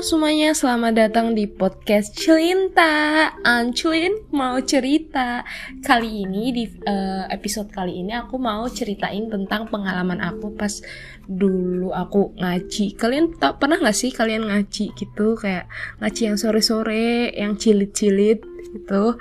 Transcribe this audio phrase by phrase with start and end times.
[0.00, 3.28] semuanya, selamat datang di podcast Celinta.
[3.44, 5.44] Anculin mau cerita.
[5.84, 10.80] Kali ini, di uh, episode kali ini aku mau ceritain tentang pengalaman aku pas
[11.28, 12.96] dulu aku ngaji.
[12.96, 15.36] Kalian tak pernah gak sih kalian ngaji gitu?
[15.36, 15.68] Kayak
[16.00, 18.40] ngaji yang sore-sore, yang cilit-cilit
[18.72, 19.20] gitu.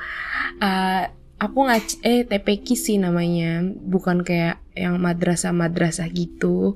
[0.63, 1.05] Uh,
[1.39, 3.63] Aku ngaji, eh TPK sih namanya.
[3.63, 6.75] Bukan kayak yang madrasah-madrasah gitu.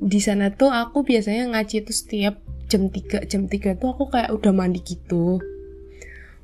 [0.00, 4.30] Di sana tuh aku biasanya ngaji itu setiap jam 3 jam 3 tuh aku kayak
[4.34, 5.38] udah mandi gitu.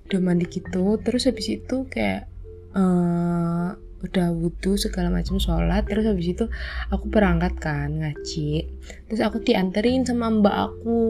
[0.08, 2.30] Udah mandi gitu terus habis itu kayak
[2.74, 6.44] uh, udah wudhu segala macam sholat terus habis itu
[6.90, 8.66] aku berangkat kan ngaji.
[9.06, 11.00] Terus aku dianterin sama mbak aku.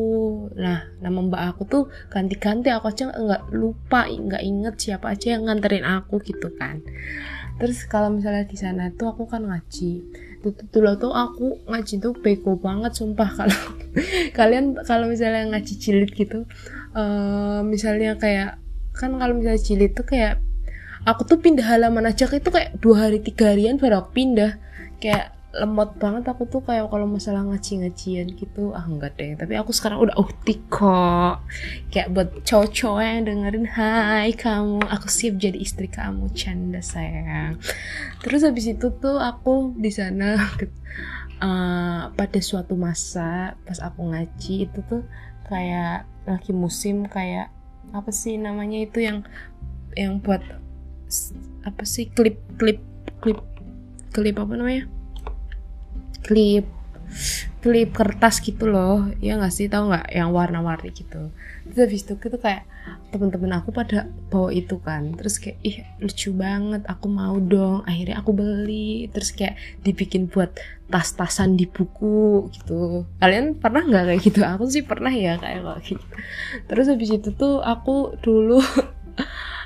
[0.57, 5.49] Nah nama mbak aku tuh ganti-ganti aku aja nggak lupa nggak inget siapa aja yang
[5.49, 6.85] nganterin aku gitu kan.
[7.57, 10.05] Terus kalau misalnya di sana tuh aku kan ngaji
[10.43, 10.91] dulu.
[10.99, 13.31] Tuh aku ngaji tuh bego banget sumpah.
[13.39, 13.61] Kalau
[14.35, 16.49] kalian kalau misalnya ngaji jilid gitu
[16.97, 18.57] uh, misalnya kayak
[18.97, 20.41] kan kalau misalnya jilid tuh kayak
[21.05, 24.59] aku tuh pindah halaman aja itu kayak dua hari tiga harian baru aku pindah.
[25.03, 29.37] Kayak lemot banget aku tuh kayak kalau masalah ngaji-ngajian gitu ah enggak deh.
[29.37, 31.45] Tapi aku sekarang udah ukti kok.
[31.93, 37.61] Kayak buat cowok-cowok yang dengerin hai kamu aku siap jadi istri kamu canda sayang.
[38.25, 40.41] Terus habis itu tuh aku di sana
[41.45, 45.05] uh, pada suatu masa pas aku ngaji itu tuh
[45.53, 47.53] kayak lagi musim kayak
[47.93, 49.21] apa sih namanya itu yang
[49.93, 50.41] yang buat
[51.69, 52.81] apa sih klip klip
[53.21, 53.37] klip
[54.17, 54.89] klip apa namanya
[56.23, 56.67] klip
[57.63, 59.07] klip kertas gitu loh.
[59.23, 59.71] Ya nggak sih?
[59.71, 61.31] Tahu nggak yang warna-warni gitu?
[61.69, 62.67] Terus habis itu gitu kayak
[63.15, 65.15] temen-temen aku pada bawa itu kan.
[65.15, 67.87] Terus kayak ih lucu banget aku mau dong.
[67.87, 69.07] Akhirnya aku beli.
[69.15, 69.55] Terus kayak
[69.87, 70.57] dibikin buat
[70.91, 73.07] tas-tasan di buku gitu.
[73.23, 74.41] Kalian pernah nggak kayak gitu?
[74.43, 76.05] Aku sih pernah ya kayak gitu.
[76.67, 78.59] Terus habis itu tuh aku dulu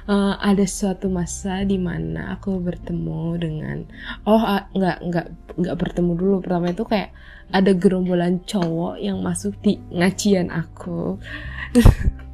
[0.06, 3.78] uh, ada suatu masa di mana aku bertemu dengan
[4.26, 5.26] oh uh, nggak nggak
[5.58, 6.36] nggak bertemu dulu.
[6.42, 7.10] Pertama itu kayak
[7.54, 11.18] ada gerombolan cowok yang masuk di ngajian aku.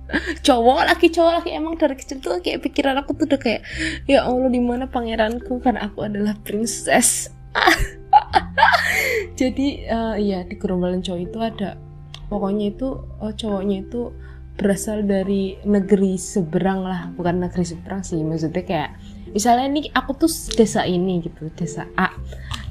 [0.44, 3.64] Cowok laki cowok laki emang dari kecil tuh kayak pikiran aku tuh udah kayak
[4.04, 5.56] ya allah di mana pangeranku?
[5.64, 7.32] Karena aku adalah princess.
[9.40, 11.80] Jadi uh, ya di gerombolan cowok itu ada
[12.28, 12.88] pokoknya itu
[13.20, 14.12] oh cowoknya itu
[14.56, 17.10] berasal dari negeri seberang lah.
[17.14, 18.90] Bukan negeri seberang sih maksudnya kayak
[19.32, 22.12] misalnya ini aku tuh desa ini gitu desa A.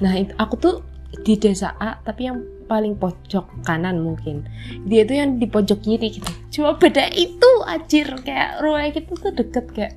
[0.02, 0.76] Nah itu aku tuh
[1.22, 2.40] di desa A tapi yang
[2.72, 4.48] paling pojok kanan mungkin.
[4.88, 6.32] Dia itu yang di pojok kiri gitu.
[6.48, 9.94] Cuma beda itu ajir kayak rumah gitu tuh deket kayak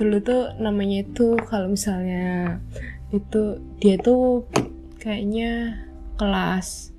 [0.00, 2.56] dulu tuh namanya itu kalau misalnya
[3.12, 4.48] itu dia tuh
[4.96, 5.84] kayaknya
[6.16, 6.90] kelas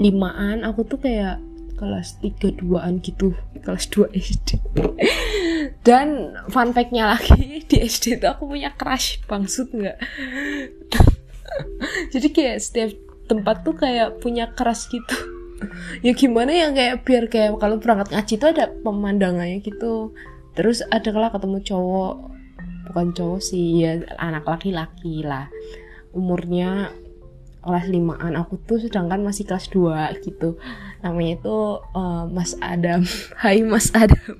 [0.00, 1.42] limaan aku tuh kayak
[1.80, 3.32] kelas 3 2an gitu
[3.64, 4.60] kelas 2 SD
[5.80, 9.98] dan fun fact-nya lagi di SD itu aku punya crush bangsut nggak?
[12.12, 12.90] Jadi kayak setiap
[13.26, 15.16] tempat tuh kayak punya crush gitu.
[16.00, 20.12] Ya gimana ya kayak biar kayak kalau berangkat ngaji tuh ada pemandangannya gitu.
[20.56, 22.14] Terus ada kalau ketemu cowok
[22.90, 25.48] bukan cowok sih ya anak laki-laki lah.
[26.12, 26.90] Umurnya
[27.60, 28.36] kelas limaan.
[28.36, 30.56] Aku tuh sedangkan masih kelas 2 gitu.
[31.04, 31.56] Namanya itu
[31.96, 33.04] uh, Mas Adam.
[33.42, 34.36] Hai Mas Adam.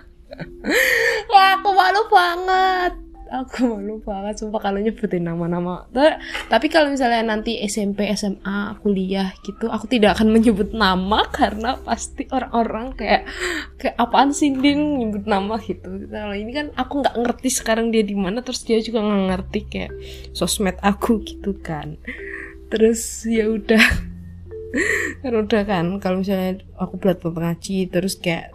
[1.32, 5.86] Wah aku malu banget aku malu banget sumpah kalau nyebutin nama-nama.
[6.50, 12.26] Tapi kalau misalnya nanti SMP SMA kuliah gitu aku tidak akan menyebut nama karena pasti
[12.34, 13.22] orang-orang kayak
[13.78, 16.10] kayak apaan sih din nyebut nama gitu.
[16.10, 19.60] Kalau ini kan aku nggak ngerti sekarang dia di mana terus dia juga nggak ngerti
[19.70, 19.92] kayak
[20.34, 21.96] sosmed aku gitu kan.
[22.68, 23.84] Terus ya udah.
[25.26, 28.54] Kan udah kan kalau misalnya aku berat ngaji terus kayak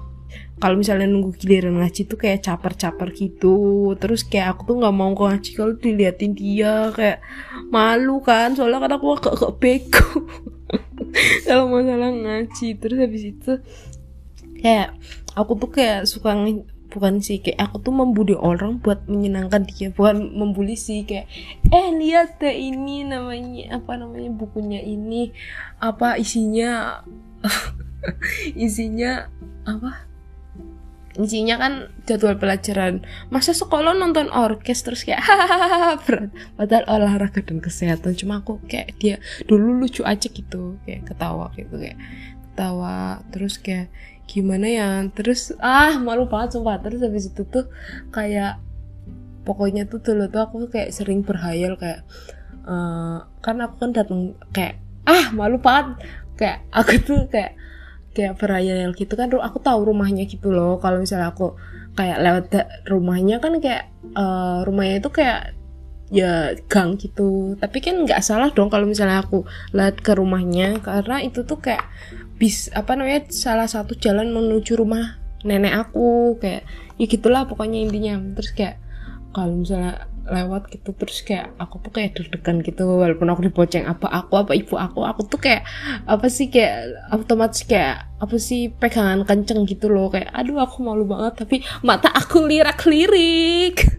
[0.56, 3.92] kalau misalnya nunggu giliran ngaji tuh kayak caper-caper gitu.
[4.00, 7.20] Terus kayak aku tuh nggak mau ngaji kalau diliatin dia kayak
[7.68, 8.56] malu kan.
[8.56, 10.08] Soalnya kan aku agak agak bego.
[11.48, 12.68] Kalau masalah ngaji.
[12.80, 13.52] Terus habis itu
[14.64, 14.96] kayak
[15.36, 16.32] aku tuh kayak suka
[16.88, 21.04] bukan sih kayak aku tuh membuli orang buat menyenangkan dia bukan membuli sih.
[21.04, 21.28] Kayak
[21.68, 25.36] eh lihat deh ini namanya apa namanya bukunya ini
[25.84, 27.04] apa isinya
[28.56, 29.28] isinya
[29.68, 30.15] apa
[31.16, 31.74] isinya kan
[32.04, 33.04] jadwal pelajaran.
[33.32, 36.32] Masa sekolah nonton orkes terus kayak hahaha berat.
[36.60, 38.20] Padahal olahraga dan kesehatan.
[38.20, 39.16] Cuma aku kayak dia
[39.48, 41.96] dulu lucu aja gitu kayak ketawa gitu kayak
[42.52, 43.88] ketawa terus kayak
[44.28, 44.90] gimana ya?
[45.16, 46.84] Terus ah malu banget sumpah.
[46.84, 47.72] Terus habis itu tuh
[48.12, 48.60] kayak
[49.48, 52.04] pokoknya tuh dulu tuh aku kayak sering berhayal kayak
[52.68, 55.96] uh, kan aku kan datang kayak ah malu banget.
[56.36, 57.56] Kayak aku tuh kayak
[58.16, 60.80] kayak perayaan gitu kan aku tahu rumahnya gitu loh.
[60.80, 61.60] Kalau misalnya aku
[62.00, 62.46] kayak lewat
[62.88, 65.52] rumahnya kan kayak uh, rumahnya itu kayak
[66.10, 67.60] ya gang gitu.
[67.60, 69.44] Tapi kan nggak salah dong kalau misalnya aku
[69.76, 71.84] lihat ke rumahnya karena itu tuh kayak
[72.40, 76.40] bis apa namanya salah satu jalan menuju rumah nenek aku.
[76.40, 76.64] Kayak
[76.96, 78.16] ya gitulah pokoknya intinya.
[78.40, 78.76] Terus kayak
[79.36, 80.90] kalau misalnya lewat gitu.
[80.98, 85.06] Terus kayak aku tuh kayak deg-degan gitu walaupun aku diboceng apa aku apa ibu aku
[85.06, 85.64] aku tuh kayak
[86.10, 90.10] apa sih kayak otomatis kayak apa sih pegangan kenceng gitu loh.
[90.10, 93.86] Kayak aduh aku malu banget tapi mata aku lirak-lirik.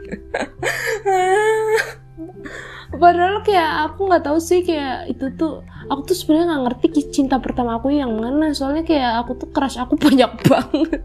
[2.86, 7.36] Padahal kayak aku nggak tahu sih kayak itu tuh aku tuh sebenarnya nggak ngerti cinta
[7.42, 8.54] pertama aku yang mana.
[8.54, 11.02] Soalnya kayak aku tuh keras aku banyak banget.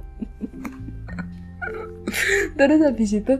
[2.59, 3.33] Terus habis itu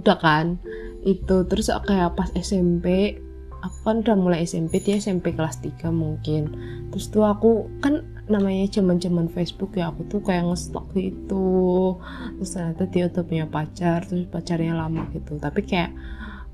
[0.00, 0.56] udah kan?
[1.04, 3.18] Itu terus kayak pas SMP
[3.62, 6.50] aku kan udah mulai SMP dia SMP kelas 3 mungkin.
[6.90, 11.98] Terus tuh aku kan namanya zaman-zaman Facebook ya aku tuh kayak ngestok gitu.
[12.38, 15.38] Terus ternyata dia udah punya pacar terus pacarnya lama gitu.
[15.38, 15.90] Tapi kayak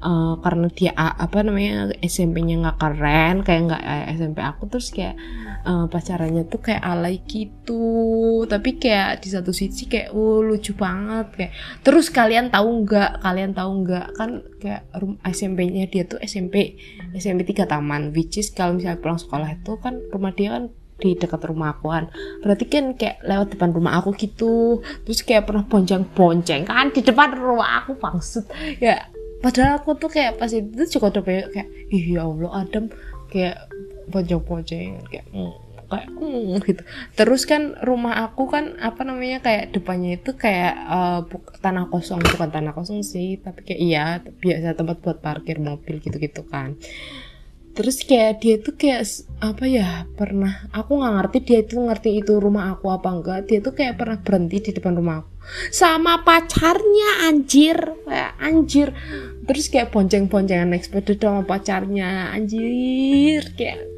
[0.03, 5.19] uh, karena dia apa namanya SMP-nya nggak keren kayak nggak eh, SMP aku terus kayak
[5.67, 8.45] uh, pacarannya tuh kayak alay gitu.
[8.47, 11.53] Tapi kayak di satu sisi kayak uh lucu banget kayak
[11.83, 14.07] terus kalian tahu nggak kalian tahu nggak?
[14.15, 14.31] Kan
[14.63, 14.87] kayak
[15.27, 16.79] SMP-nya dia tuh SMP
[17.15, 20.65] SMP tiga taman which is kalau misalnya pulang sekolah itu kan rumah dia kan
[20.99, 22.11] di dekat rumah aku kan
[22.43, 24.83] berarti kan kayak lewat depan rumah aku gitu.
[25.07, 28.51] Terus kayak pernah bonceng-bonceng kan di depan rumah aku maksud
[28.83, 29.07] ya
[29.39, 32.91] padahal aku tuh kayak pas itu juga udah kayak ih ya Allah Adam
[33.31, 33.69] kayak
[34.09, 35.53] pojok-pojok kayak mm,
[35.89, 36.83] kayak mm, gitu.
[37.17, 41.21] Terus kan rumah aku kan apa namanya kayak depannya itu kayak uh,
[41.65, 42.21] tanah kosong.
[42.21, 46.77] Bukan tanah kosong sih tapi kayak iya biasa tempat buat parkir mobil gitu-gitu kan.
[47.73, 49.07] Terus kayak dia tuh kayak
[49.39, 53.39] apa ya pernah aku nggak ngerti dia itu ngerti itu rumah aku apa enggak.
[53.47, 55.38] Dia tuh kayak pernah berhenti di depan rumah aku
[55.71, 57.77] sama pacarnya anjir.
[58.05, 58.89] Kayak anjir.
[59.49, 63.43] Terus kayak bonceng-boncengan naik sepeda sama pacarnya anjir.
[63.57, 63.89] Kayak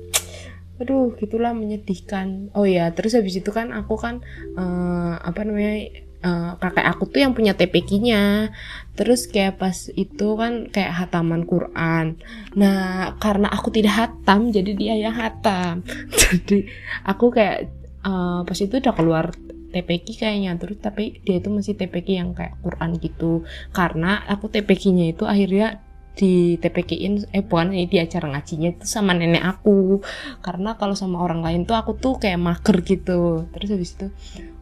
[0.81, 2.49] aduh gitulah menyedihkan.
[2.57, 4.25] Oh ya terus habis itu kan aku kan
[4.57, 5.93] uh, apa namanya
[6.25, 8.53] uh, kakek aku tuh yang punya TPK-nya
[8.97, 12.17] terus kayak pas itu kan kayak hataman Quran.
[12.57, 15.85] Nah karena aku tidak hatam jadi dia yang hatam.
[16.31, 16.69] Jadi
[17.05, 17.69] aku kayak
[18.05, 19.33] uh, pas itu udah keluar
[19.71, 23.47] TPK kayaknya terus tapi dia itu masih TPK yang kayak Quran gitu.
[23.71, 25.81] Karena aku TPK-nya itu akhirnya
[26.19, 30.03] di TPK-in eh bukan ini di acara ngajinya itu sama nenek aku.
[30.43, 33.47] Karena kalau sama orang lain tuh aku tuh kayak mager gitu.
[33.55, 34.07] Terus habis itu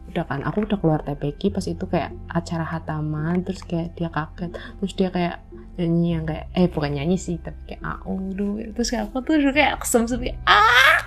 [0.09, 4.51] udah kan aku udah keluar TPK pas itu kayak acara hataman terus kayak dia kaget.
[4.55, 5.35] Terus dia kayak
[5.79, 9.79] nyanyi yang kayak eh bukan nyanyi sih tapi kayak audu terus kayak aku tuh kayak
[9.79, 10.99] kesem kayak ah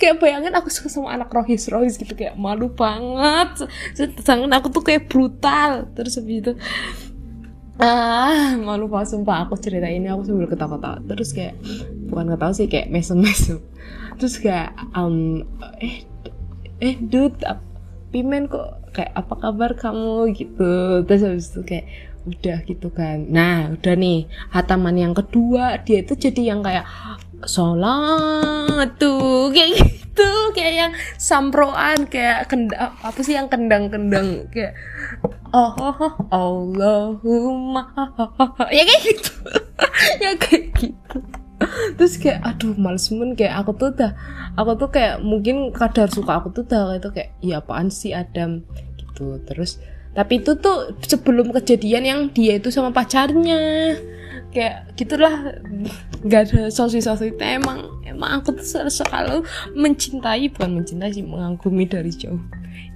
[0.00, 3.68] kayak bayangin aku suka sama anak rohis rohis gitu kayak malu banget.
[4.24, 5.92] Sangat aku tuh kayak brutal.
[5.92, 6.52] Terus habis itu
[7.76, 9.44] ah malu banget sumpah.
[9.44, 11.04] Aku cerita ini aku sambil ketawa-ketawa.
[11.04, 11.54] Terus kayak
[12.08, 13.60] bukan ketawa sih kayak mesem-mesem.
[14.16, 15.44] Terus kayak um,
[15.84, 16.08] eh
[16.80, 17.44] eh dude
[18.08, 20.32] pimen kok kayak apa kabar kamu?
[20.32, 21.04] Gitu.
[21.04, 21.86] Terus habis itu kayak
[22.28, 23.28] udah gitu kan.
[23.32, 26.84] Nah udah nih hataman yang kedua dia itu jadi yang kayak
[27.48, 34.74] sholat tuh kayak gitu kayak yang samproan kayak kendang apa sih yang kendang-kendang kayak
[35.54, 37.86] oh, oh, oh Allahumma
[38.74, 39.32] ya kayak gitu.
[40.20, 41.18] Ya kayak gitu.
[41.96, 44.12] Terus kayak aduh males men kayak aku tuh udah
[44.56, 48.64] aku tuh kayak mungkin kadar suka aku tuh udah itu kayak ya apaan sih Adam?
[48.96, 53.94] Gitu terus tapi itu tuh sebelum kejadian yang dia itu sama pacarnya
[54.50, 55.60] kayak gitulah.
[56.24, 57.36] Nggak ada sosi-sosi.
[57.40, 59.44] Emang emang aku tuh selalu
[59.76, 62.40] mencintai bukan mencintai sih mengagumi dari jauh.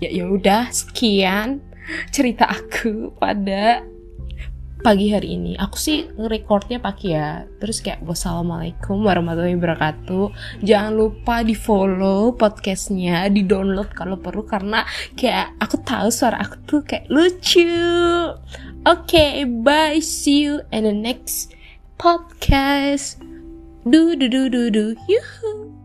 [0.00, 1.60] Ya ya udah sekian
[2.10, 3.84] cerita aku pada
[4.84, 5.56] pagi hari ini.
[5.56, 7.48] Aku sih recordnya pagi ya.
[7.56, 10.28] Terus kayak wassalamualaikum warahmatullahi wabarakatuh.
[10.60, 14.44] Jangan lupa di follow podcastnya di download kalau perlu.
[14.44, 14.84] Karena
[15.16, 17.64] kayak aku tahu suara aku tuh kayak lucu
[18.86, 21.54] okay, bye see you in the next
[21.98, 23.16] podcast.
[23.88, 25.83] Do do do do do yuhu